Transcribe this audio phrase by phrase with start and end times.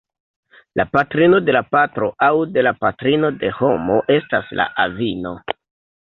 [0.79, 5.35] La patrino de la patro aŭ de la patrino de homo estas la avino.